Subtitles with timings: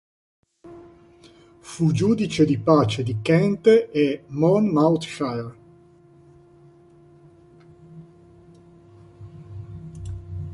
[1.59, 5.55] Fu giudice di pace di Kent e Monmouthshire.